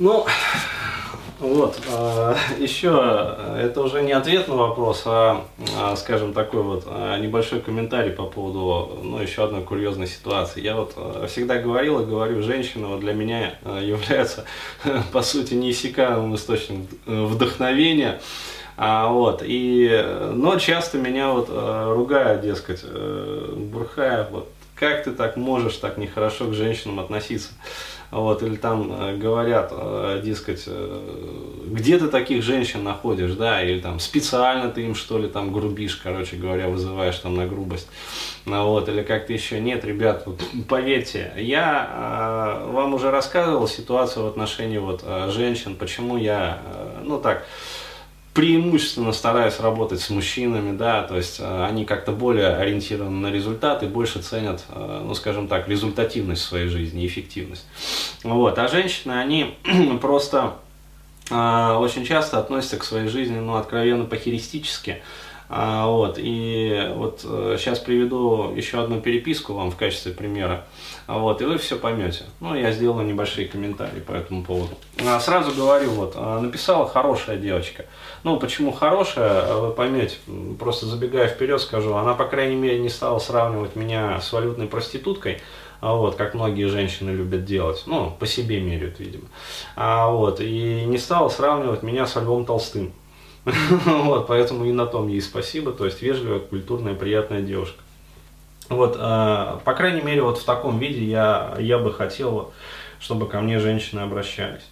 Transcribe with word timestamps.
Ну, 0.00 0.26
вот, 1.38 1.80
а, 1.92 2.36
еще, 2.58 3.36
это 3.56 3.80
уже 3.80 4.02
не 4.02 4.10
ответ 4.10 4.48
на 4.48 4.56
вопрос, 4.56 5.02
а, 5.06 5.44
а, 5.78 5.94
скажем, 5.94 6.32
такой 6.32 6.62
вот 6.62 6.84
а, 6.88 7.16
небольшой 7.18 7.60
комментарий 7.60 8.10
по 8.10 8.24
поводу, 8.24 8.98
ну, 9.04 9.20
еще 9.20 9.44
одной 9.44 9.62
курьезной 9.62 10.08
ситуации. 10.08 10.62
Я 10.62 10.74
вот 10.74 10.96
всегда 11.28 11.58
говорил 11.58 12.00
и 12.00 12.06
говорю, 12.06 12.42
женщина 12.42 12.88
вот 12.88 13.00
для 13.00 13.12
меня 13.12 13.54
является, 13.64 14.46
по 15.12 15.22
сути, 15.22 15.54
неиссякаемым 15.54 16.34
источником 16.34 16.88
вдохновения. 17.06 18.20
А, 18.76 19.06
вот, 19.06 19.42
и, 19.44 20.04
но 20.32 20.58
часто 20.58 20.98
меня 20.98 21.30
вот 21.30 21.48
ругают, 21.50 22.42
дескать, 22.42 22.80
э, 22.82 23.54
Бурхаев, 23.56 24.30
вот, 24.30 24.48
как 24.74 25.04
ты 25.04 25.12
так 25.12 25.36
можешь 25.36 25.76
так 25.76 25.98
нехорошо 25.98 26.46
к 26.46 26.54
женщинам 26.54 26.98
относиться? 26.98 27.50
Вот, 28.14 28.44
или 28.44 28.54
там 28.54 28.92
э, 28.92 29.16
говорят, 29.16 29.72
э, 29.72 30.20
дескать, 30.22 30.62
э, 30.68 31.00
где 31.66 31.98
ты 31.98 32.06
таких 32.06 32.44
женщин 32.44 32.84
находишь, 32.84 33.32
да, 33.32 33.60
или 33.60 33.80
там 33.80 33.98
специально 33.98 34.70
ты 34.70 34.82
им 34.82 34.94
что 34.94 35.18
ли 35.18 35.26
там 35.26 35.52
грубишь, 35.52 35.96
короче 35.96 36.36
говоря, 36.36 36.68
вызываешь 36.68 37.16
там 37.18 37.34
на 37.34 37.48
грубость, 37.48 37.88
ну, 38.46 38.68
вот, 38.68 38.88
или 38.88 39.02
как-то 39.02 39.32
еще. 39.32 39.60
Нет, 39.60 39.84
ребят, 39.84 40.22
вот, 40.26 40.40
поверьте, 40.68 41.32
я 41.36 42.62
вам 42.68 42.94
уже 42.94 43.10
рассказывал 43.10 43.66
ситуацию 43.66 44.26
в 44.26 44.28
отношении 44.28 44.78
вот 44.78 45.04
женщин, 45.30 45.74
почему 45.74 46.16
я, 46.16 46.62
ну 47.02 47.18
так, 47.18 47.44
преимущественно 48.34 49.12
стараюсь 49.12 49.60
работать 49.60 50.00
с 50.00 50.10
мужчинами, 50.10 50.76
да, 50.76 51.02
то 51.04 51.16
есть 51.16 51.38
э, 51.38 51.64
они 51.64 51.84
как-то 51.84 52.10
более 52.10 52.48
ориентированы 52.48 53.28
на 53.28 53.32
результаты, 53.32 53.86
больше 53.86 54.20
ценят, 54.20 54.64
э, 54.70 55.02
ну, 55.04 55.14
скажем 55.14 55.46
так, 55.46 55.68
результативность 55.68 56.42
в 56.42 56.46
своей 56.46 56.66
жизни, 56.66 57.06
эффективность. 57.06 57.64
Вот, 58.24 58.58
а 58.58 58.66
женщины, 58.66 59.12
они 59.12 59.54
просто 60.00 60.56
э, 61.30 61.76
очень 61.78 62.04
часто 62.04 62.40
относятся 62.40 62.76
к 62.76 62.84
своей 62.84 63.06
жизни, 63.06 63.38
ну, 63.38 63.54
откровенно 63.54 64.04
похеристически, 64.04 65.00
а, 65.48 65.86
вот, 65.86 66.16
и 66.18 66.92
вот 66.94 67.20
сейчас 67.20 67.78
приведу 67.78 68.52
еще 68.54 68.82
одну 68.82 69.00
переписку 69.00 69.52
вам 69.52 69.70
в 69.70 69.76
качестве 69.76 70.12
примера. 70.12 70.64
Вот, 71.06 71.42
и 71.42 71.44
вы 71.44 71.58
все 71.58 71.76
поймете. 71.76 72.24
Ну, 72.40 72.54
я 72.54 72.72
сделаю 72.72 73.06
небольшие 73.06 73.46
комментарии 73.46 74.00
по 74.00 74.12
этому 74.12 74.42
поводу. 74.42 74.74
А, 75.06 75.20
сразу 75.20 75.52
говорю, 75.54 75.90
вот, 75.90 76.14
а, 76.16 76.40
написала 76.40 76.88
хорошая 76.88 77.36
девочка. 77.36 77.84
Ну, 78.22 78.38
почему 78.38 78.72
хорошая, 78.72 79.54
вы 79.54 79.72
поймете. 79.72 80.16
Просто 80.58 80.86
забегая 80.86 81.28
вперед 81.28 81.60
скажу, 81.60 81.94
она, 81.94 82.14
по 82.14 82.24
крайней 82.24 82.56
мере, 82.56 82.78
не 82.78 82.88
стала 82.88 83.18
сравнивать 83.18 83.76
меня 83.76 84.20
с 84.20 84.32
валютной 84.32 84.66
проституткой, 84.66 85.42
вот, 85.82 86.14
как 86.16 86.32
многие 86.32 86.68
женщины 86.68 87.10
любят 87.10 87.44
делать, 87.44 87.82
ну, 87.86 88.10
по 88.18 88.26
себе 88.26 88.60
меряют, 88.60 88.98
видимо, 89.00 89.24
а, 89.76 90.08
вот, 90.08 90.40
и 90.40 90.84
не 90.86 90.96
стала 90.96 91.28
сравнивать 91.28 91.82
меня 91.82 92.06
с 92.06 92.16
Львом 92.16 92.46
Толстым, 92.46 92.94
вот, 93.84 94.26
поэтому 94.26 94.64
и 94.64 94.72
на 94.72 94.86
том 94.86 95.08
ей 95.08 95.20
спасибо, 95.20 95.72
то 95.72 95.84
есть 95.84 96.00
вежливая, 96.00 96.38
культурная, 96.38 96.94
приятная 96.94 97.42
девушка. 97.42 97.80
Вот, 98.70 98.96
э, 98.98 99.58
по 99.64 99.74
крайней 99.74 100.00
мере, 100.00 100.22
вот 100.22 100.38
в 100.38 100.44
таком 100.44 100.78
виде 100.78 101.04
я, 101.04 101.54
я 101.58 101.78
бы 101.78 101.92
хотел, 101.92 102.52
чтобы 102.98 103.28
ко 103.28 103.40
мне 103.40 103.58
женщины 103.60 104.00
обращались. 104.00 104.64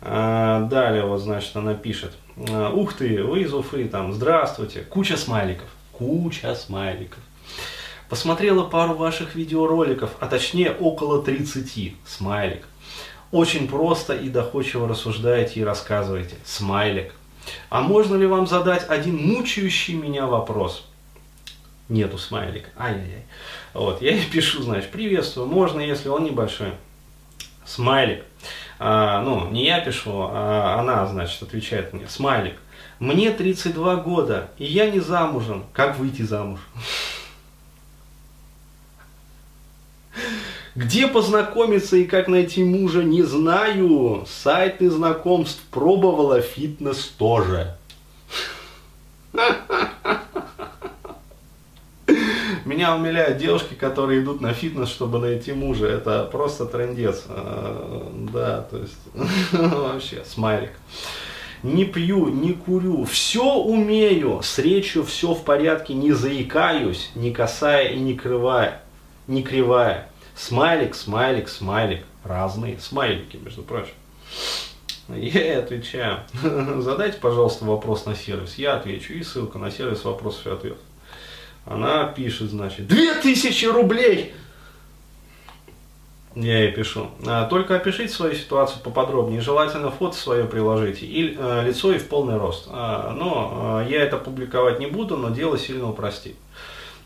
Э, 0.00 0.66
далее, 0.70 1.04
вот, 1.04 1.18
значит, 1.18 1.56
она 1.56 1.74
пишет. 1.74 2.12
Э, 2.36 2.70
Ух 2.72 2.92
ты, 2.94 3.24
вы 3.24 3.40
из 3.40 3.52
Уфы, 3.52 3.88
там, 3.88 4.12
здравствуйте, 4.12 4.82
куча 4.82 5.16
смайликов, 5.16 5.68
куча 5.90 6.54
смайликов. 6.54 7.18
Посмотрела 8.08 8.62
пару 8.62 8.94
ваших 8.94 9.34
видеороликов, 9.34 10.10
а 10.20 10.26
точнее 10.26 10.70
около 10.70 11.24
30, 11.24 11.96
смайлик. 12.06 12.68
Очень 13.32 13.66
просто 13.66 14.14
и 14.14 14.28
доходчиво 14.28 14.86
рассуждаете 14.86 15.58
и 15.58 15.64
рассказываете, 15.64 16.36
смайлик. 16.44 17.12
А 17.68 17.80
можно 17.80 18.16
ли 18.16 18.26
вам 18.26 18.46
задать 18.46 18.88
один 18.88 19.16
мучающий 19.16 19.94
меня 19.94 20.26
вопрос? 20.26 20.86
нету 21.88 22.18
смайлика. 22.18 22.68
Ай-яй-яй. 22.76 23.24
Вот, 23.74 24.02
я 24.02 24.12
ей 24.12 24.24
пишу, 24.26 24.62
значит, 24.62 24.90
приветствую, 24.90 25.46
можно, 25.46 25.80
если 25.80 26.08
он 26.08 26.24
небольшой. 26.24 26.72
Смайлик. 27.64 28.24
А, 28.78 29.22
ну, 29.22 29.48
не 29.50 29.66
я 29.66 29.80
пишу, 29.80 30.28
а 30.30 30.78
она, 30.78 31.06
значит, 31.06 31.42
отвечает 31.42 31.92
мне. 31.92 32.08
Смайлик. 32.08 32.56
Мне 32.98 33.30
32 33.30 33.96
года, 33.96 34.50
и 34.58 34.64
я 34.64 34.90
не 34.90 35.00
замужем. 35.00 35.66
Как 35.72 35.98
выйти 35.98 36.22
замуж? 36.22 36.60
Где 40.76 41.06
познакомиться 41.06 41.96
и 41.96 42.04
как 42.04 42.28
найти 42.28 42.62
мужа, 42.62 43.02
не 43.02 43.22
знаю. 43.22 44.26
Сайты 44.28 44.90
знакомств 44.90 45.62
пробовала, 45.70 46.42
фитнес 46.42 47.14
тоже. 47.16 47.74
Меня 52.66 52.94
умиляют 52.94 53.38
девушки, 53.38 53.72
которые 53.72 54.20
идут 54.20 54.42
на 54.42 54.52
фитнес, 54.52 54.90
чтобы 54.90 55.18
найти 55.18 55.54
мужа. 55.54 55.86
Это 55.86 56.28
просто 56.30 56.66
трендец. 56.66 57.24
А, 57.26 58.12
да, 58.30 58.60
то 58.60 58.76
есть 58.76 58.98
вообще 59.52 60.24
смайлик. 60.26 60.72
Не 61.62 61.86
пью, 61.86 62.28
не 62.28 62.52
курю, 62.52 63.04
все 63.04 63.54
умею, 63.54 64.40
с 64.42 64.58
речью 64.58 65.04
все 65.04 65.32
в 65.32 65.42
порядке, 65.42 65.94
не 65.94 66.12
заикаюсь, 66.12 67.10
не 67.14 67.30
касая 67.30 67.94
и 67.94 67.98
не 67.98 68.12
крывая, 68.12 68.82
не 69.26 69.42
кривая. 69.42 70.10
Смайлик, 70.36 70.94
смайлик, 70.94 71.48
смайлик. 71.48 72.04
Разные 72.22 72.78
смайлики, 72.78 73.36
между 73.36 73.62
прочим. 73.62 73.94
Я 75.08 75.60
отвечаю. 75.60 76.20
Задайте, 76.82 77.18
пожалуйста, 77.18 77.64
вопрос 77.64 78.04
на 78.06 78.14
сервис. 78.14 78.56
Я 78.56 78.76
отвечу. 78.76 79.14
И 79.14 79.22
ссылка 79.22 79.58
на 79.58 79.70
сервис 79.70 80.04
вопросов 80.04 80.46
и 80.46 80.50
ответов. 80.50 80.78
Она 81.64 82.04
пишет, 82.04 82.50
значит, 82.50 82.86
2000 82.86 83.66
рублей! 83.66 84.34
Я 86.34 86.64
ей 86.64 86.72
пишу. 86.72 87.08
«А, 87.26 87.46
только 87.46 87.76
опишите 87.76 88.12
свою 88.12 88.34
ситуацию 88.34 88.82
поподробнее. 88.82 89.40
Желательно 89.40 89.90
фото 89.90 90.16
свое 90.16 90.44
приложите. 90.44 91.06
И 91.06 91.34
э, 91.34 91.62
лицо 91.66 91.92
и 91.94 91.98
в 91.98 92.08
полный 92.08 92.36
рост. 92.36 92.68
А, 92.70 93.10
но 93.12 93.80
э, 93.80 93.90
я 93.90 94.02
это 94.02 94.18
публиковать 94.18 94.78
не 94.78 94.86
буду, 94.86 95.16
но 95.16 95.30
дело 95.30 95.56
сильно 95.56 95.88
упростит. 95.88 96.36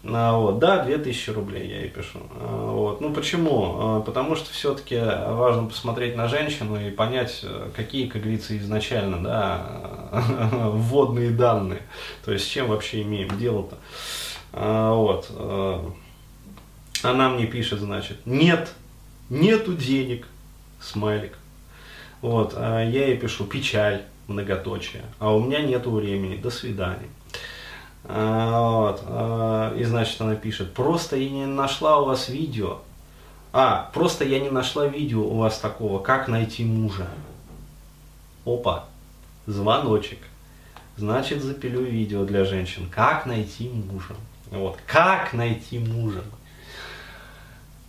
А, 0.02 0.36
вот, 0.38 0.58
да, 0.58 0.82
2000 0.84 1.30
рублей 1.30 1.68
я 1.68 1.80
ей 1.80 1.90
пишу. 1.90 2.20
А, 2.36 2.72
вот. 2.72 3.00
Ну 3.00 3.12
почему? 3.12 3.76
А, 3.78 4.00
потому 4.00 4.34
что 4.34 4.50
все-таки 4.50 4.98
важно 4.98 5.66
посмотреть 5.66 6.16
на 6.16 6.26
женщину 6.26 6.80
и 6.80 6.90
понять, 6.90 7.44
какие, 7.76 8.08
как 8.08 8.22
говорится, 8.22 8.56
изначально 8.56 9.22
да, 9.22 10.10
вводные 10.72 11.30
данные. 11.30 11.82
То 12.24 12.32
есть 12.32 12.46
с 12.46 12.48
чем 12.48 12.68
вообще 12.68 13.02
имеем 13.02 13.36
дело-то. 13.38 13.76
А, 14.52 14.94
вот. 14.94 15.26
А, 15.30 15.92
она 17.02 17.28
мне 17.28 17.46
пишет, 17.46 17.80
значит, 17.80 18.18
нет, 18.24 18.72
нету 19.28 19.74
денег, 19.74 20.26
смайлик. 20.80 21.36
Вот, 22.20 22.52
я 22.54 22.80
ей 22.82 23.16
пишу, 23.16 23.46
печаль, 23.46 24.02
многоточие, 24.26 25.02
а 25.18 25.34
у 25.34 25.42
меня 25.42 25.62
нету 25.62 25.90
времени, 25.90 26.36
до 26.36 26.50
свидания. 26.50 27.08
А, 28.04 28.80
вот, 28.80 29.02
а, 29.06 29.76
и 29.76 29.84
значит 29.84 30.20
она 30.20 30.34
пишет, 30.34 30.72
просто 30.74 31.16
я 31.16 31.28
не 31.28 31.46
нашла 31.46 31.98
у 31.98 32.06
вас 32.06 32.28
видео, 32.28 32.78
а, 33.52 33.90
просто 33.92 34.24
я 34.24 34.40
не 34.40 34.50
нашла 34.50 34.86
видео 34.86 35.22
у 35.22 35.38
вас 35.38 35.58
такого, 35.58 36.00
как 36.00 36.28
найти 36.28 36.64
мужа. 36.64 37.06
Опа, 38.44 38.86
звоночек. 39.46 40.18
Значит, 40.96 41.42
запилю 41.42 41.82
видео 41.82 42.24
для 42.24 42.44
женщин. 42.44 42.88
Как 42.90 43.26
найти 43.26 43.68
мужа. 43.68 44.14
Вот. 44.50 44.78
Как 44.86 45.32
найти 45.32 45.78
мужа? 45.78 46.22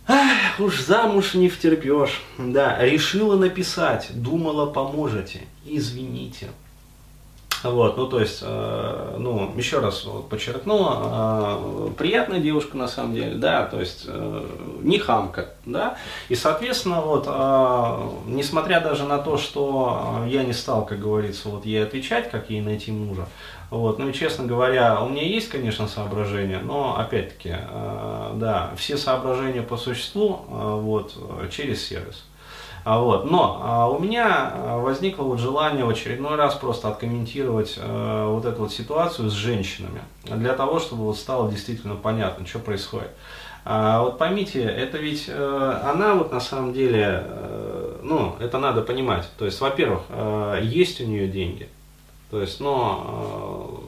Ах, 0.06 0.58
уж 0.58 0.80
замуж 0.80 1.34
не 1.34 1.48
втерпешь. 1.48 2.22
Да, 2.38 2.78
решила 2.82 3.36
написать, 3.36 4.10
думала 4.14 4.66
поможете. 4.66 5.42
Извините. 5.64 6.48
Вот, 7.62 7.96
ну 7.96 8.06
то 8.08 8.20
есть, 8.20 8.40
э, 8.42 9.16
ну 9.18 9.52
еще 9.56 9.78
раз 9.78 10.04
вот, 10.04 10.28
подчеркну, 10.28 10.90
э, 10.94 11.88
приятная 11.96 12.40
девушка 12.40 12.76
на 12.76 12.88
самом 12.88 13.14
деле, 13.14 13.36
да, 13.36 13.66
то 13.66 13.78
есть 13.78 14.04
э, 14.06 14.44
не 14.80 14.98
хамка, 14.98 15.50
да, 15.64 15.96
и 16.28 16.34
соответственно 16.34 17.00
вот, 17.02 17.26
э, 17.28 18.08
несмотря 18.26 18.80
даже 18.80 19.04
на 19.04 19.18
то, 19.18 19.36
что 19.36 20.24
я 20.26 20.42
не 20.42 20.52
стал, 20.52 20.84
как 20.84 20.98
говорится, 20.98 21.48
вот 21.48 21.64
ей 21.64 21.84
отвечать, 21.84 22.30
как 22.30 22.50
ей 22.50 22.60
найти 22.60 22.90
мужа, 22.90 23.28
вот, 23.70 23.98
ну 23.98 24.08
и 24.08 24.12
честно 24.12 24.44
говоря, 24.44 25.00
у 25.00 25.08
меня 25.08 25.22
есть, 25.22 25.48
конечно, 25.48 25.86
соображения, 25.86 26.58
но 26.58 26.98
опять-таки, 26.98 27.54
э, 27.56 28.32
да, 28.34 28.72
все 28.76 28.96
соображения 28.96 29.62
по 29.62 29.76
существу, 29.76 30.40
э, 30.48 30.80
вот, 30.80 31.14
через 31.50 31.86
сервис. 31.86 32.24
А 32.84 32.98
вот. 32.98 33.30
Но 33.30 33.60
а, 33.62 33.88
у 33.88 33.98
меня 33.98 34.52
а, 34.54 34.78
возникло 34.78 35.24
вот 35.24 35.38
желание 35.38 35.84
в 35.84 35.88
очередной 35.88 36.36
раз 36.36 36.54
просто 36.54 36.88
откомментировать 36.88 37.74
э, 37.76 38.26
вот 38.28 38.44
эту 38.44 38.62
вот 38.62 38.72
ситуацию 38.72 39.30
с 39.30 39.32
женщинами, 39.32 40.02
для 40.24 40.52
того, 40.54 40.80
чтобы 40.80 41.04
вот 41.04 41.16
стало 41.16 41.50
действительно 41.50 41.94
понятно, 41.94 42.46
что 42.46 42.58
происходит. 42.58 43.10
А, 43.64 44.02
вот 44.02 44.18
поймите, 44.18 44.62
это 44.62 44.98
ведь 44.98 45.26
э, 45.28 45.80
она 45.84 46.14
вот 46.14 46.32
на 46.32 46.40
самом 46.40 46.72
деле, 46.72 47.22
э, 47.24 48.00
ну, 48.02 48.34
это 48.40 48.58
надо 48.58 48.82
понимать. 48.82 49.28
То 49.38 49.44
есть, 49.44 49.60
во-первых, 49.60 50.00
э, 50.08 50.60
есть 50.64 51.00
у 51.00 51.04
нее 51.04 51.28
деньги. 51.28 51.68
То 52.32 52.40
есть, 52.40 52.58
но 52.58 53.80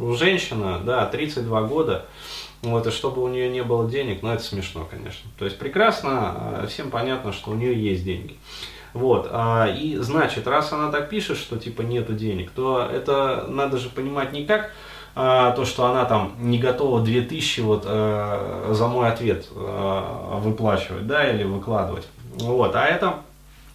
э, 0.00 0.14
женщина, 0.16 0.80
да, 0.82 1.04
32 1.04 1.62
года, 1.62 2.06
вот, 2.62 2.86
и 2.86 2.90
чтобы 2.90 3.22
у 3.22 3.28
нее 3.28 3.48
не 3.48 3.62
было 3.62 3.88
денег, 3.88 4.22
ну, 4.22 4.30
это 4.30 4.42
смешно, 4.42 4.86
конечно. 4.90 5.30
То 5.38 5.44
есть, 5.44 5.58
прекрасно, 5.58 6.66
всем 6.68 6.90
понятно, 6.90 7.32
что 7.32 7.50
у 7.50 7.54
нее 7.54 7.80
есть 7.80 8.04
деньги. 8.04 8.36
Вот, 8.94 9.28
а, 9.30 9.66
и 9.66 9.96
значит, 9.96 10.46
раз 10.46 10.72
она 10.72 10.90
так 10.90 11.08
пишет, 11.08 11.36
что 11.36 11.56
типа 11.56 11.82
нету 11.82 12.14
денег, 12.14 12.50
то 12.50 12.88
это 12.90 13.44
надо 13.48 13.76
же 13.76 13.90
понимать 13.90 14.32
не 14.32 14.44
как 14.44 14.72
а, 15.14 15.52
то, 15.52 15.64
что 15.64 15.86
она 15.86 16.04
там 16.04 16.32
не 16.38 16.58
готова 16.58 17.00
2000 17.02 17.60
вот 17.60 17.84
а, 17.86 18.70
за 18.72 18.88
мой 18.88 19.08
ответ 19.08 19.46
а, 19.54 20.38
выплачивать, 20.40 21.06
да, 21.06 21.28
или 21.30 21.44
выкладывать. 21.44 22.08
Вот, 22.34 22.74
а 22.74 22.86
это 22.86 23.20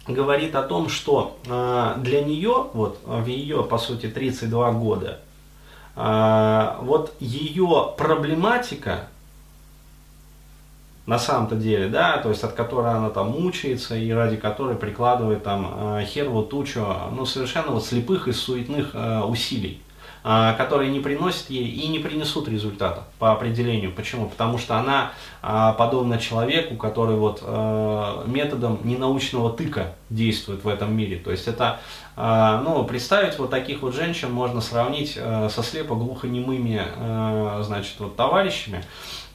говорит 0.08 0.54
о 0.56 0.62
том, 0.62 0.88
что 0.88 1.38
а, 1.48 1.96
для 1.98 2.22
нее, 2.22 2.66
вот 2.74 2.98
в 3.04 3.26
ее, 3.26 3.62
по 3.62 3.78
сути, 3.78 4.06
32 4.08 4.72
года, 4.72 5.20
а, 5.96 6.53
вот 6.80 7.14
ее 7.20 7.92
проблематика, 7.96 9.08
на 11.06 11.18
самом-то 11.18 11.56
деле, 11.56 11.88
да, 11.88 12.18
то 12.18 12.30
есть 12.30 12.42
от 12.44 12.52
которой 12.52 12.92
она 12.92 13.10
там 13.10 13.30
мучается 13.30 13.94
и 13.94 14.10
ради 14.10 14.36
которой 14.36 14.74
прикладывает 14.74 15.42
там 15.42 15.98
э, 15.98 16.04
херву 16.06 16.42
тучу, 16.42 16.86
ну, 17.12 17.26
совершенно 17.26 17.72
вот 17.72 17.84
слепых 17.84 18.26
и 18.26 18.32
суетных 18.32 18.90
э, 18.94 19.20
усилий, 19.20 19.82
которые 20.24 20.90
не 20.90 21.00
приносят 21.00 21.50
ей 21.50 21.68
и 21.68 21.86
не 21.88 21.98
принесут 21.98 22.48
результата 22.48 23.04
по 23.18 23.32
определению. 23.32 23.92
Почему? 23.92 24.26
Потому 24.26 24.56
что 24.56 24.76
она 24.76 25.12
подобна 25.42 26.18
человеку, 26.18 26.76
который 26.76 27.16
вот 27.16 27.42
методом 28.26 28.78
ненаучного 28.84 29.52
тыка 29.52 29.92
действует 30.08 30.64
в 30.64 30.68
этом 30.68 30.96
мире. 30.96 31.18
То 31.18 31.30
есть 31.30 31.46
это, 31.46 31.78
ну, 32.16 32.84
представить 32.84 33.38
вот 33.38 33.50
таких 33.50 33.82
вот 33.82 33.94
женщин 33.94 34.32
можно 34.32 34.62
сравнить 34.62 35.12
со 35.12 35.62
слепо-глухонемыми, 35.62 37.62
значит, 37.62 37.96
вот 37.98 38.16
товарищами, 38.16 38.82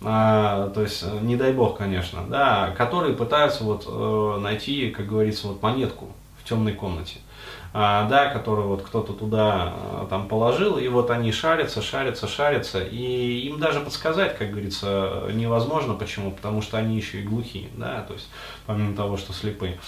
а, 0.02 0.70
то 0.70 0.82
есть, 0.82 1.04
э, 1.04 1.20
не 1.22 1.36
дай 1.36 1.52
бог, 1.52 1.78
конечно, 1.78 2.24
да, 2.28 2.74
которые 2.78 3.16
пытаются 3.16 3.64
вот 3.64 3.86
э, 3.86 4.38
найти, 4.40 4.92
как 4.92 5.08
говорится, 5.08 5.48
вот 5.48 5.62
монетку 5.62 6.08
в 6.42 6.48
темной 6.48 6.74
комнате, 6.74 7.18
а, 7.18 7.29
да, 7.74 8.30
которую 8.34 8.70
вот 8.70 8.82
кто-то 8.82 9.14
туда 9.14 9.74
э, 9.76 10.08
там 10.10 10.28
положил, 10.28 10.78
и 10.78 10.88
вот 10.88 11.12
они 11.12 11.32
шарятся, 11.32 11.82
шарятся, 11.82 12.28
шарятся, 12.28 12.82
и 12.82 13.48
им 13.48 13.60
даже 13.60 13.80
подсказать, 13.80 14.38
как 14.38 14.52
говорится, 14.52 15.24
невозможно, 15.32 15.94
почему, 15.94 16.32
потому 16.32 16.62
что 16.62 16.78
они 16.78 16.98
еще 16.98 17.20
и 17.20 17.24
глухие, 17.24 17.70
да, 17.76 18.02
то 18.08 18.14
есть, 18.14 18.28
помимо 18.66 18.96
того, 18.96 19.18
что 19.18 19.34
слепые, 19.34 19.80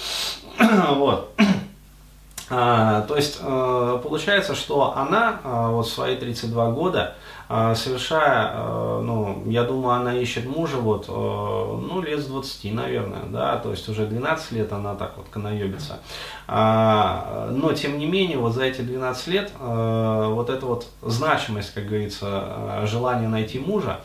вот. 0.92 1.34
А, 2.54 3.04
то 3.04 3.16
есть 3.16 3.40
получается, 3.40 4.56
что 4.56 4.96
она 4.98 5.40
вот 5.44 5.88
в 5.88 5.90
свои 5.90 6.18
32 6.18 6.72
года 6.72 7.00
а, 7.02 7.16
совершая, 7.76 8.52
э, 8.54 9.02
ну, 9.04 9.44
я 9.46 9.64
думаю, 9.64 9.96
она 9.96 10.14
ищет 10.14 10.46
мужа 10.46 10.78
вот, 10.78 11.10
э, 11.10 11.12
ну, 11.12 12.02
лет 12.02 12.22
с 12.22 12.26
20, 12.28 12.74
наверное, 12.74 13.24
да, 13.28 13.58
то 13.58 13.72
есть 13.72 13.90
уже 13.90 14.06
12 14.06 14.54
лет 14.54 14.72
она 14.72 14.96
так 14.96 15.18
вот 15.18 15.28
канаебится. 15.30 16.00
А, 16.48 17.50
но, 17.52 17.74
тем 17.74 17.98
не 17.98 18.06
менее, 18.06 18.38
вот 18.38 18.54
за 18.54 18.64
эти 18.64 18.80
12 18.82 19.28
лет 19.28 19.52
э, 19.60 20.26
вот 20.30 20.50
эта 20.50 20.66
вот 20.66 20.86
значимость, 21.02 21.74
как 21.74 21.88
говорится, 21.88 22.84
желание 22.86 23.28
найти 23.28 23.60
мужа 23.60 24.00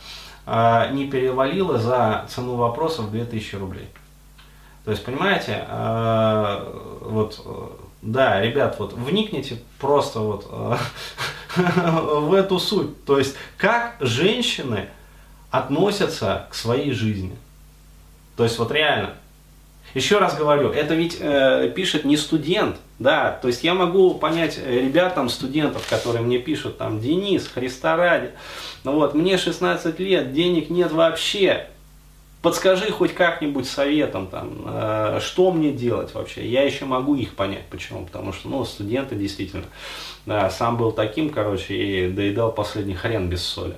не 0.92 1.08
перевалила 1.08 1.78
за 1.78 2.24
цену 2.28 2.54
вопросов 2.54 3.10
2000 3.10 3.56
рублей. 3.56 3.88
То 4.84 4.92
есть, 4.92 5.04
понимаете, 5.04 5.66
вот, 7.00 7.44
да, 8.06 8.40
ребят, 8.40 8.76
вот 8.78 8.92
вникните 8.92 9.58
просто 9.80 10.20
вот 10.20 10.48
в 11.56 12.32
эту 12.32 12.58
суть. 12.60 13.04
То 13.04 13.18
есть, 13.18 13.36
как 13.56 13.96
женщины 14.00 14.88
относятся 15.50 16.46
к 16.50 16.54
своей 16.54 16.92
жизни. 16.92 17.36
То 18.36 18.44
есть, 18.44 18.58
вот 18.58 18.70
реально. 18.70 19.14
Еще 19.94 20.18
раз 20.18 20.36
говорю, 20.36 20.70
это 20.70 20.94
ведь 20.94 21.16
э, 21.20 21.72
пишет 21.74 22.04
не 22.04 22.16
студент, 22.16 22.76
да, 22.98 23.30
то 23.30 23.48
есть 23.48 23.64
я 23.64 23.72
могу 23.72 24.14
понять 24.14 24.58
э, 24.62 24.80
ребят, 24.80 25.14
там, 25.14 25.30
студентов, 25.30 25.88
которые 25.88 26.22
мне 26.22 26.38
пишут, 26.38 26.76
там, 26.76 27.00
Денис, 27.00 27.46
Христа 27.46 27.96
ради, 27.96 28.32
ну 28.84 28.92
вот, 28.92 29.14
мне 29.14 29.38
16 29.38 29.98
лет, 30.00 30.34
денег 30.34 30.68
нет 30.68 30.92
вообще, 30.92 31.68
подскажи 32.46 32.92
хоть 32.92 33.12
как-нибудь 33.12 33.68
советом, 33.68 34.28
там, 34.28 34.62
э, 34.66 35.18
что 35.20 35.50
мне 35.50 35.72
делать 35.72 36.14
вообще. 36.14 36.46
Я 36.46 36.62
еще 36.62 36.84
могу 36.84 37.16
их 37.16 37.34
понять. 37.34 37.64
Почему? 37.70 38.06
Потому 38.06 38.32
что, 38.32 38.48
ну, 38.48 38.64
студенты 38.64 39.16
действительно, 39.16 39.64
да, 40.26 40.48
сам 40.48 40.76
был 40.76 40.92
таким, 40.92 41.30
короче, 41.30 41.74
и 41.74 42.08
доедал 42.08 42.52
последний 42.52 42.94
хрен 42.94 43.28
без 43.28 43.44
соли. 43.44 43.74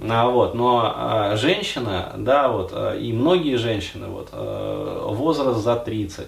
А, 0.00 0.28
вот, 0.28 0.56
но 0.56 0.92
а, 0.92 1.36
женщина, 1.36 2.12
да, 2.16 2.48
вот, 2.48 2.72
а, 2.72 2.96
и 2.96 3.12
многие 3.12 3.54
женщины, 3.54 4.08
вот, 4.08 4.30
а, 4.32 5.06
возраст 5.06 5.60
за 5.60 5.76
30, 5.76 6.26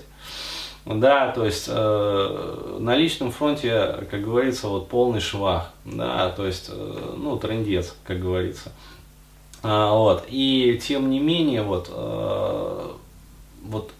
да, 0.84 1.32
то 1.32 1.44
есть 1.44 1.66
э, 1.68 2.76
на 2.78 2.96
личном 2.96 3.30
фронте, 3.32 4.06
как 4.08 4.22
говорится, 4.22 4.68
вот 4.68 4.88
полный 4.88 5.20
швах, 5.20 5.72
да, 5.84 6.30
то 6.30 6.46
есть, 6.46 6.70
э, 6.72 7.14
ну, 7.16 7.36
трендец, 7.38 7.94
как 8.04 8.20
говорится. 8.20 8.72
А, 9.62 9.92
вот. 9.92 10.24
И 10.28 10.80
тем 10.82 11.10
не 11.10 11.20
менее, 11.20 11.62
вот, 11.62 11.88
э, 11.90 12.88
вот 13.64 13.92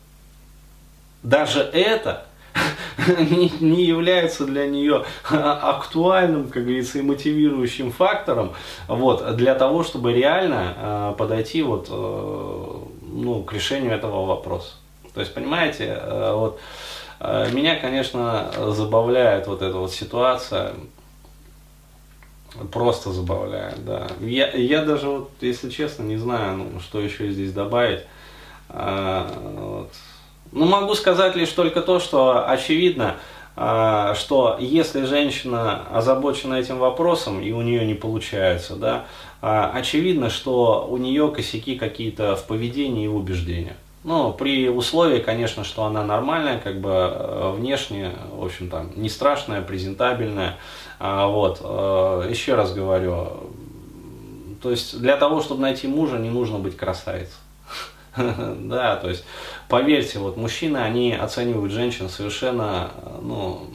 даже 1.23 1.61
это 1.61 2.27
не, 3.07 3.53
не 3.61 3.85
является 3.85 4.45
для 4.45 4.67
нее 4.67 5.05
актуальным, 5.31 6.49
как 6.49 6.65
говорится, 6.65 6.99
и 6.99 7.03
мотивирующим 7.03 7.93
фактором 7.93 8.53
вот, 8.89 9.37
для 9.37 9.55
того, 9.55 9.85
чтобы 9.85 10.13
реально 10.13 10.75
э, 10.77 11.15
подойти 11.17 11.63
вот, 11.63 11.89
э, 11.91 12.77
ну, 13.13 13.43
к 13.45 13.53
решению 13.53 13.93
этого 13.93 14.27
вопроса. 14.27 14.75
То 15.15 15.21
есть, 15.21 15.33
понимаете, 15.33 15.97
э, 16.01 16.33
вот, 16.35 16.59
э, 17.21 17.51
меня, 17.53 17.77
конечно, 17.77 18.51
забавляет 18.73 19.47
вот 19.47 19.63
эта 19.63 19.77
вот 19.77 19.93
ситуация, 19.93 20.73
Просто 22.71 23.13
забавляет, 23.13 23.85
да. 23.85 24.09
Я, 24.21 24.51
я 24.51 24.85
даже, 24.85 25.09
вот, 25.09 25.31
если 25.41 25.71
честно, 25.71 26.03
не 26.03 26.17
знаю, 26.17 26.57
ну, 26.59 26.81
что 26.81 27.01
еще 27.01 27.31
здесь 27.31 27.53
добавить. 27.53 28.01
А, 28.69 29.27
вот. 29.55 29.93
Ну, 30.53 30.67
могу 30.67 30.95
сказать 30.95 31.35
лишь 31.35 31.51
только 31.51 31.81
то, 31.81 31.99
что 31.99 32.47
очевидно, 32.47 33.17
а, 33.57 34.15
что 34.15 34.57
если 34.61 35.05
женщина 35.05 35.87
озабочена 35.91 36.55
этим 36.55 36.79
вопросом 36.79 37.41
и 37.41 37.53
у 37.53 37.63
нее 37.63 37.85
не 37.87 37.95
получается, 37.95 38.77
да, 38.77 39.07
а, 39.41 39.73
очевидно, 39.75 40.31
что 40.31 40.87
у 40.89 40.97
нее 40.99 41.31
косяки 41.31 41.77
какие-то 41.77 42.37
в 42.37 42.47
поведении 42.47 43.05
и 43.05 43.09
в 43.09 43.17
убеждениях. 43.17 43.77
Ну, 44.05 44.33
при 44.33 44.69
условии, 44.69 45.21
конечно, 45.21 45.63
что 45.63 45.85
она 45.85 46.05
нормальная, 46.05 46.59
как 46.59 46.81
бы 46.81 46.91
э, 46.91 47.55
внешне, 47.57 48.13
в 48.33 48.45
общем, 48.45 48.69
там, 48.69 48.91
не 48.97 49.09
страшная, 49.09 49.63
презентабельная. 49.63 50.59
А, 50.99 51.29
вот, 51.29 51.61
э, 51.63 52.27
еще 52.29 52.57
раз 52.57 52.73
говорю, 52.73 53.29
то 54.61 54.71
есть 54.71 55.01
для 55.01 55.17
того, 55.17 55.41
чтобы 55.41 55.63
найти 55.63 55.87
мужа, 55.87 56.19
не 56.19 56.31
нужно 56.31 56.59
быть 56.59 56.77
красавицей. 56.77 57.35
Да, 58.17 58.97
то 58.97 59.09
есть, 59.09 59.25
поверьте, 59.69 60.19
вот 60.19 60.37
мужчины, 60.37 60.79
они 60.79 61.13
оценивают 61.15 61.73
женщин 61.73 62.09
совершенно, 62.09 62.91
ну, 63.23 63.69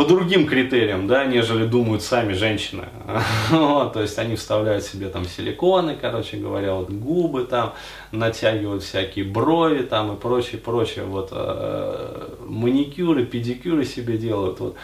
по 0.00 0.06
другим 0.06 0.46
критериям, 0.46 1.06
да, 1.06 1.26
нежели 1.26 1.66
думают 1.66 2.02
сами 2.02 2.32
женщины. 2.32 2.84
Вот, 3.50 3.92
то 3.92 4.00
есть 4.00 4.18
они 4.18 4.34
вставляют 4.34 4.82
себе 4.82 5.10
там 5.10 5.26
силиконы, 5.26 5.94
короче 6.00 6.38
говоря, 6.38 6.72
вот 6.72 6.88
губы 6.88 7.44
там, 7.44 7.74
натягивают 8.10 8.82
всякие 8.82 9.26
брови 9.26 9.82
там 9.82 10.14
и 10.14 10.16
прочее, 10.18 10.58
прочее, 10.58 11.04
вот 11.04 11.28
э, 11.32 12.28
маникюры, 12.46 13.26
педикюры 13.26 13.84
себе 13.84 14.16
делают, 14.16 14.60
вот, 14.60 14.76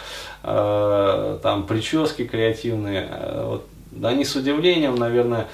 э, 0.42 1.38
там 1.42 1.66
прически 1.66 2.26
креативные, 2.26 3.08
э, 3.10 3.44
вот, 3.46 3.66
они 4.02 4.22
с 4.22 4.36
удивлением, 4.36 4.96
наверное, 4.96 5.46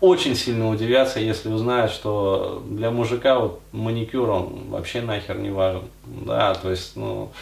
очень 0.00 0.34
сильно 0.34 0.68
удивятся, 0.68 1.20
если 1.20 1.48
узнают, 1.48 1.90
что 1.90 2.62
для 2.68 2.90
мужика 2.90 3.38
вот 3.38 3.60
маникюр 3.72 4.28
он 4.28 4.68
вообще 4.68 5.00
нахер 5.00 5.38
не 5.38 5.50
важен. 5.50 5.82
Да, 6.04 6.54
то 6.54 6.70
есть, 6.70 6.96
ну, 6.96 7.32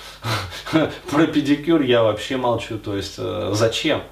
про 1.10 1.26
педикюр 1.26 1.80
я 1.82 2.02
вообще 2.02 2.36
молчу, 2.36 2.78
то 2.78 2.96
есть, 2.96 3.14
э, 3.18 3.50
зачем? 3.52 4.02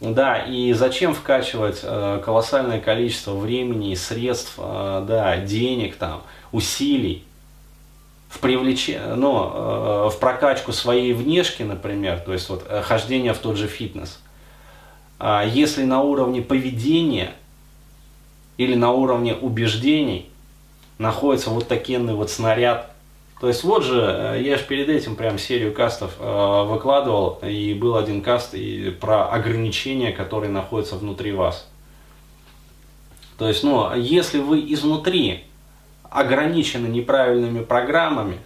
Да, 0.00 0.38
и 0.38 0.72
зачем 0.72 1.14
вкачивать 1.14 1.80
э, 1.84 2.20
колоссальное 2.24 2.80
количество 2.80 3.34
времени, 3.34 3.94
средств, 3.94 4.54
э, 4.58 5.04
да, 5.06 5.36
денег 5.36 5.94
там, 5.94 6.22
усилий 6.50 7.24
в 8.28 8.40
привлечение, 8.40 9.14
ну, 9.14 9.50
э, 9.54 10.10
в 10.10 10.18
прокачку 10.18 10.72
своей 10.72 11.12
внешки, 11.12 11.62
например, 11.62 12.18
то 12.18 12.32
есть 12.32 12.48
вот 12.48 12.64
э, 12.68 12.82
хождение 12.82 13.34
в 13.34 13.38
тот 13.38 13.56
же 13.56 13.68
фитнес. 13.68 14.18
А 15.20 15.44
если 15.44 15.84
на 15.84 16.00
уровне 16.00 16.42
поведения 16.42 17.34
или 18.56 18.74
на 18.74 18.92
уровне 18.92 19.34
убеждений 19.34 20.30
находится 20.98 21.50
вот 21.50 21.68
такенный 21.68 22.14
вот 22.14 22.30
снаряд, 22.30 22.90
То 23.40 23.48
есть 23.48 23.64
вот 23.64 23.82
же, 23.82 24.00
э, 24.00 24.42
я 24.42 24.56
же 24.56 24.64
перед 24.64 24.88
этим 24.88 25.16
прям 25.16 25.36
серию 25.36 25.74
кастов 25.74 26.12
э, 26.20 26.64
выкладывал, 26.64 27.40
и 27.42 27.74
был 27.74 27.96
один 27.96 28.22
каст 28.22 28.54
и 28.54 28.90
про 28.90 29.28
ограничения, 29.28 30.12
которые 30.12 30.50
находятся 30.52 30.96
внутри 30.96 31.32
вас. 31.32 31.68
То 33.38 33.48
есть, 33.48 33.64
ну, 33.64 33.92
если 33.96 34.38
вы 34.38 34.60
изнутри 34.72 35.44
ограничены 36.08 36.86
неправильными 36.86 37.64
программами, 37.64 38.38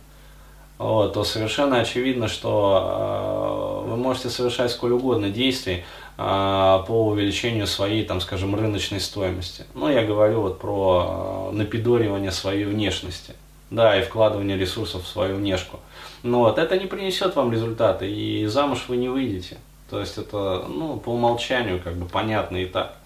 вот, 0.79 1.15
то 1.15 1.25
совершенно 1.25 1.81
очевидно, 1.81 2.29
что 2.29 3.85
э, 3.85 3.91
вы 3.91 3.97
можете 3.97 4.31
совершать 4.31 4.71
сколь 4.71 4.93
угодно 4.93 5.31
действий 5.31 5.85
по 6.17 7.09
увеличению 7.09 7.67
своей, 7.67 8.05
там, 8.05 8.21
скажем, 8.21 8.55
рыночной 8.55 9.01
стоимости. 9.01 9.65
Ну, 9.75 9.89
я 9.89 10.03
говорю 10.03 10.41
вот 10.41 10.59
про 10.59 11.51
э, 11.53 11.57
напидоривание 11.57 12.33
своей 12.33 12.65
внешности, 12.65 13.35
да, 13.71 13.99
и 13.99 14.03
вкладывание 14.03 14.57
ресурсов 14.57 15.05
в 15.05 15.09
свою 15.09 15.37
внешку. 15.37 15.79
Но 16.23 16.41
вот, 16.41 16.59
это 16.59 16.79
не 16.79 16.87
принесет 16.87 17.37
вам 17.37 17.53
результаты, 17.53 18.11
и 18.11 18.47
замуж 18.47 18.87
вы 18.89 18.97
не 18.97 19.09
выйдете. 19.09 19.59
То 19.91 20.01
есть 20.01 20.17
это, 20.19 20.65
ну, 20.69 20.97
по 20.97 21.11
умолчанию, 21.11 21.81
как 21.83 21.95
бы, 21.97 22.07
понятно 22.07 22.57
и 22.57 22.67
так. 22.67 22.97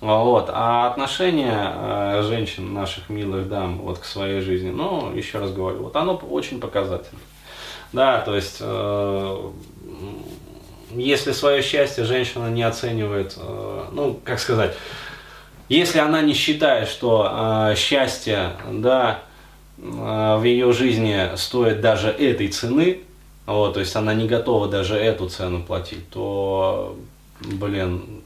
Вот. 0.00 0.50
А 0.52 0.88
отношение 0.90 1.72
э, 1.74 2.22
женщин, 2.26 2.74
наших 2.74 3.08
милых 3.08 3.48
дам, 3.48 3.78
вот 3.78 3.98
к 3.98 4.04
своей 4.04 4.40
жизни, 4.40 4.70
ну, 4.70 5.14
еще 5.14 5.38
раз 5.38 5.52
говорю, 5.52 5.84
вот 5.84 5.96
оно 5.96 6.16
очень 6.16 6.60
показательно. 6.60 7.20
Да, 7.92 8.20
то 8.20 8.34
есть, 8.34 8.58
э, 8.60 9.50
если 10.94 11.32
свое 11.32 11.62
счастье 11.62 12.04
женщина 12.04 12.48
не 12.48 12.62
оценивает, 12.62 13.34
э, 13.36 13.84
ну, 13.92 14.20
как 14.24 14.38
сказать, 14.38 14.74
если 15.68 15.98
она 15.98 16.22
не 16.22 16.34
считает, 16.34 16.88
что 16.88 17.70
э, 17.70 17.74
счастье, 17.76 18.50
да, 18.70 19.22
э, 19.78 20.36
в 20.38 20.42
ее 20.44 20.72
жизни 20.72 21.34
стоит 21.36 21.80
даже 21.80 22.08
этой 22.08 22.48
цены, 22.48 23.00
вот, 23.46 23.74
то 23.74 23.80
есть 23.80 23.94
она 23.96 24.14
не 24.14 24.28
готова 24.28 24.68
даже 24.68 24.96
эту 24.96 25.28
цену 25.28 25.62
платить, 25.62 26.08
то, 26.10 26.96
блин, 27.40 28.22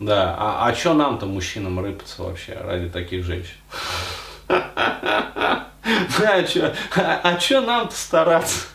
да, 0.00 0.34
а, 0.38 0.68
а 0.68 0.74
что 0.74 0.94
нам-то, 0.94 1.26
мужчинам, 1.26 1.80
рыпаться 1.80 2.22
вообще 2.22 2.54
ради 2.54 2.88
таких 2.88 3.24
женщин? 3.24 3.56
Да, 4.48 6.36
а 7.22 7.38
что 7.40 7.58
а, 7.58 7.62
а 7.62 7.66
нам-то 7.66 7.94
стараться? 7.94 8.73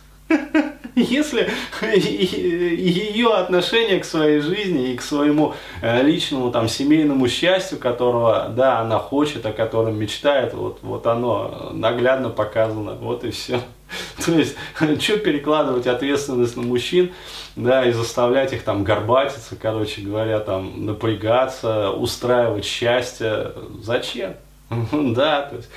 Если 1.00 1.50
ее 1.80 3.34
отношение 3.34 4.00
к 4.00 4.06
своей 4.06 4.40
жизни 4.40 4.92
и 4.92 4.98
к 4.98 5.02
своему 5.02 5.54
э, 5.82 6.02
личному 6.04 6.52
там 6.52 6.68
семейному 6.68 7.28
счастью, 7.28 7.78
которого, 7.78 8.50
да, 8.50 8.80
она 8.80 9.00
хочет, 9.00 9.46
о 9.46 9.52
котором 9.52 9.98
мечтает, 9.98 10.54
вот, 10.54 10.80
вот 10.82 11.08
оно 11.08 11.72
наглядно 11.74 12.30
показано, 12.30 12.94
вот 12.94 13.24
и 13.24 13.32
все. 13.32 13.62
То 14.26 14.34
есть, 14.34 14.56
что 15.00 15.18
перекладывать 15.18 15.88
ответственность 15.88 16.58
на 16.58 16.64
мужчин, 16.64 17.12
да, 17.56 17.86
и 17.86 17.92
заставлять 17.92 18.54
их 18.54 18.64
там 18.64 18.84
горбатиться, 18.84 19.56
короче 19.56 20.02
говоря, 20.02 20.40
там 20.40 20.86
напрягаться, 20.86 21.92
устраивать 21.92 22.66
счастье. 22.66 23.54
Зачем? 23.82 24.36
Да, 24.92 25.44
то 25.44 25.56
есть, 25.56 25.70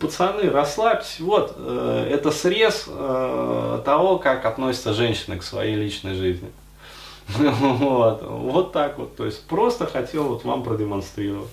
пацаны, 0.00 0.50
расслабьтесь. 0.50 1.20
Вот, 1.20 1.54
э, 1.56 2.08
это 2.10 2.30
срез 2.30 2.84
э, 2.86 3.82
того, 3.84 4.18
как 4.18 4.44
относится 4.44 4.92
женщина 4.92 5.38
к 5.38 5.42
своей 5.42 5.76
личной 5.76 6.14
жизни. 6.14 6.50
Вот, 7.38 8.22
вот 8.22 8.72
так 8.72 8.98
вот. 8.98 9.16
То 9.16 9.24
есть, 9.24 9.46
просто 9.46 9.86
хотел 9.86 10.24
вот 10.24 10.44
вам 10.44 10.62
продемонстрировать. 10.62 11.50